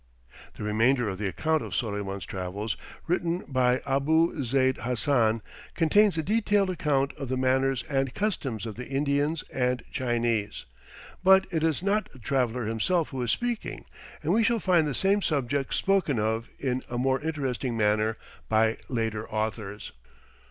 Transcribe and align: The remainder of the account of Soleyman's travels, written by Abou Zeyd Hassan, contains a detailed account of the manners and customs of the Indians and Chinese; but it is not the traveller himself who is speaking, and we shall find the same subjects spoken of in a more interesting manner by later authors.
The 0.55 0.63
remainder 0.63 1.07
of 1.09 1.19
the 1.19 1.27
account 1.27 1.61
of 1.61 1.75
Soleyman's 1.75 2.25
travels, 2.25 2.75
written 3.05 3.43
by 3.47 3.83
Abou 3.85 4.43
Zeyd 4.43 4.77
Hassan, 4.77 5.43
contains 5.75 6.17
a 6.17 6.23
detailed 6.23 6.71
account 6.71 7.13
of 7.17 7.29
the 7.29 7.37
manners 7.37 7.83
and 7.83 8.15
customs 8.15 8.65
of 8.65 8.77
the 8.77 8.87
Indians 8.87 9.43
and 9.53 9.83
Chinese; 9.91 10.65
but 11.23 11.45
it 11.51 11.61
is 11.61 11.83
not 11.83 12.11
the 12.11 12.17
traveller 12.17 12.65
himself 12.65 13.09
who 13.09 13.21
is 13.21 13.29
speaking, 13.29 13.85
and 14.23 14.33
we 14.33 14.41
shall 14.43 14.57
find 14.59 14.87
the 14.87 14.95
same 14.95 15.21
subjects 15.21 15.77
spoken 15.77 16.17
of 16.17 16.49
in 16.57 16.81
a 16.89 16.97
more 16.97 17.21
interesting 17.21 17.77
manner 17.77 18.17
by 18.49 18.77
later 18.89 19.29
authors. 19.29 19.91